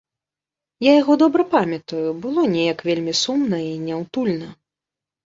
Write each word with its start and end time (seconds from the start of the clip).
Я 0.85 0.93
яго 1.01 1.13
добра 1.23 1.43
памятаю, 1.55 2.07
было 2.23 2.45
неяк 2.53 2.79
вельмі 2.87 3.13
сумна 3.23 3.59
і 3.65 3.69
няўтульна. 3.85 4.49